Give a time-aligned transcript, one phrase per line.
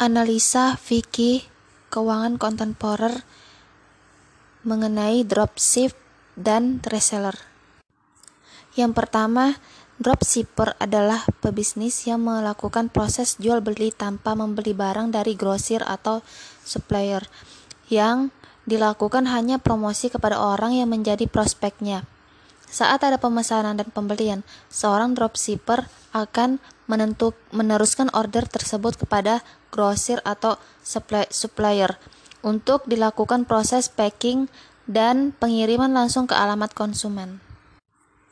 [0.00, 1.44] Analisa fikih
[1.92, 3.20] keuangan kontemporer
[4.64, 5.92] mengenai dropship
[6.40, 7.36] dan reseller.
[8.80, 9.60] Yang pertama,
[10.00, 16.24] dropshipper adalah pebisnis yang melakukan proses jual beli tanpa membeli barang dari grosir atau
[16.64, 17.28] supplier
[17.92, 18.32] yang
[18.64, 22.08] dilakukan hanya promosi kepada orang yang menjadi prospeknya.
[22.70, 29.42] Saat ada pemesanan dan pembelian, seorang dropshipper akan menentuk, meneruskan order tersebut kepada
[29.74, 30.54] grosir atau
[31.34, 31.98] supplier
[32.46, 34.46] untuk dilakukan proses packing
[34.86, 37.42] dan pengiriman langsung ke alamat konsumen.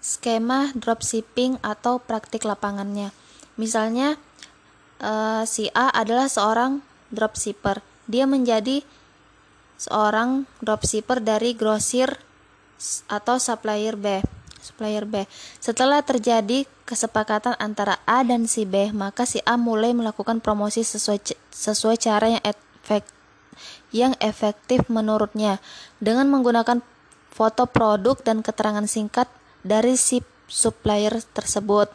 [0.00, 3.12] Skema dropshipping atau praktik lapangannya.
[3.60, 4.16] Misalnya,
[4.98, 6.80] uh, si A adalah seorang
[7.12, 7.84] dropshipper.
[8.08, 8.82] Dia menjadi
[9.76, 12.18] seorang dropshipper dari grosir
[13.06, 14.22] atau supplier B.
[14.62, 15.26] Supplier B.
[15.58, 21.34] Setelah terjadi kesepakatan antara A dan si B, maka si A mulai melakukan promosi sesuai
[21.50, 23.02] sesuai cara yang efek,
[23.90, 25.58] yang efektif menurutnya
[25.98, 26.78] dengan menggunakan
[27.32, 29.26] foto produk dan keterangan singkat
[29.66, 31.90] dari si supplier tersebut.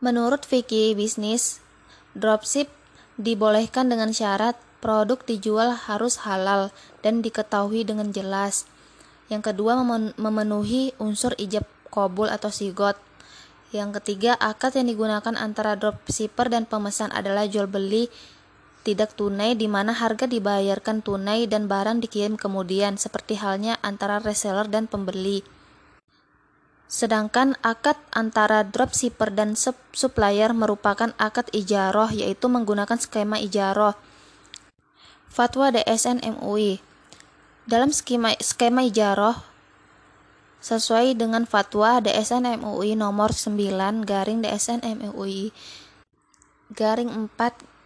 [0.00, 1.60] Menurut Vicky bisnis,
[2.16, 2.72] dropship
[3.20, 8.68] dibolehkan dengan syarat produk dijual harus halal dan diketahui dengan jelas.
[9.26, 9.74] Yang kedua
[10.14, 12.94] memenuhi unsur ijab kobul atau sigot.
[13.74, 18.06] Yang ketiga, akad yang digunakan antara dropshipper dan pemesan adalah jual beli
[18.86, 24.70] tidak tunai di mana harga dibayarkan tunai dan barang dikirim kemudian seperti halnya antara reseller
[24.70, 25.42] dan pembeli.
[26.86, 29.58] Sedangkan akad antara dropshipper dan
[29.90, 33.98] supplier merupakan akad ijaroh yaitu menggunakan skema ijaroh.
[35.26, 36.78] Fatwa DSN MUI
[37.66, 39.34] dalam skema, skema ijaroh
[40.62, 45.50] sesuai dengan fatwa DSN MUI nomor 9 garing DSN MUI
[46.70, 47.30] garing 4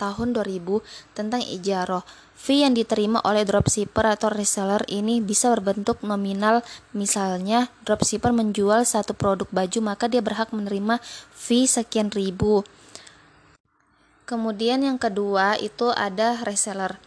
[0.00, 2.04] tahun 2000 tentang ijaroh.
[2.34, 6.66] Fee yang diterima oleh dropshipper atau reseller ini bisa berbentuk nominal.
[6.90, 10.98] Misalnya, dropshipper menjual satu produk baju, maka dia berhak menerima
[11.30, 12.66] fee sekian ribu.
[14.26, 16.98] Kemudian yang kedua itu ada reseller.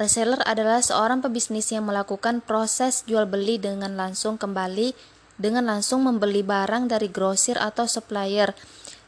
[0.00, 4.96] Reseller adalah seorang pebisnis yang melakukan proses jual beli dengan langsung kembali
[5.36, 8.56] dengan langsung membeli barang dari grosir atau supplier,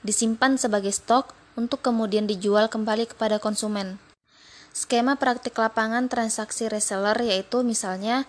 [0.04, 3.96] disimpan sebagai stok untuk kemudian dijual kembali kepada konsumen.
[4.74, 8.26] Skema praktik lapangan transaksi reseller yaitu misalnya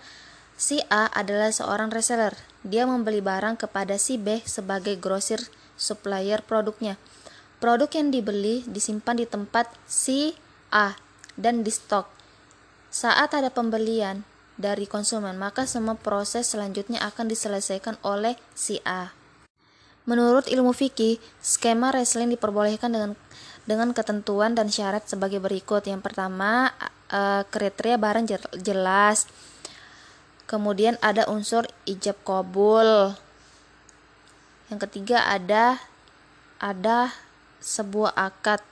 [0.55, 2.37] si A adalah seorang reseller.
[2.63, 5.41] Dia membeli barang kepada si B sebagai grosir
[5.75, 6.95] supplier produknya.
[7.59, 10.37] Produk yang dibeli disimpan di tempat si
[10.69, 10.93] A
[11.35, 12.14] dan di stok
[12.95, 14.23] saat ada pembelian
[14.55, 19.11] dari konsumen, maka semua proses selanjutnya akan diselesaikan oleh si A.
[20.07, 23.11] Menurut ilmu fikih, skema wrestling diperbolehkan dengan
[23.67, 25.83] dengan ketentuan dan syarat sebagai berikut.
[25.83, 26.71] Yang pertama,
[27.11, 28.31] e, kriteria barang
[28.63, 29.27] jelas.
[30.47, 33.11] Kemudian ada unsur ijab kabul.
[34.71, 35.83] Yang ketiga ada
[36.63, 37.11] ada
[37.59, 38.63] sebuah akad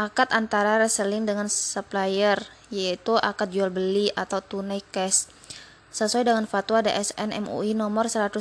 [0.00, 2.40] akad antara reselling dengan supplier,
[2.72, 5.28] yaitu akad jual beli atau tunai cash.
[5.92, 8.40] Sesuai dengan fatwa DSN MUI nomor 110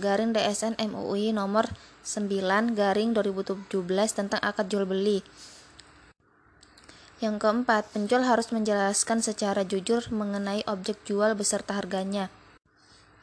[0.00, 1.68] garing DSN MUI nomor
[2.00, 2.32] 9
[2.72, 3.68] garing 2017
[4.16, 5.20] tentang akad jual beli.
[7.20, 12.32] Yang keempat, penjual harus menjelaskan secara jujur mengenai objek jual beserta harganya.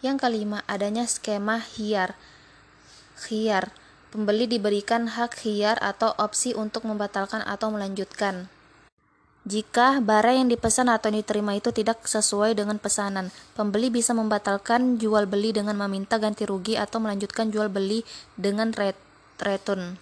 [0.06, 2.14] Yang kelima, adanya skema hiar.
[3.30, 3.74] Hiar
[4.12, 8.52] Pembeli diberikan hak hiar atau opsi untuk membatalkan atau melanjutkan.
[9.42, 15.26] Jika barang yang dipesan atau diterima itu tidak sesuai dengan pesanan, pembeli bisa membatalkan jual
[15.26, 18.06] beli dengan meminta ganti rugi atau melanjutkan jual beli
[18.38, 18.70] dengan
[19.40, 19.98] return.